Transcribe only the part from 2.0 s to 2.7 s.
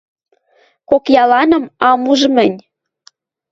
уж мӹнь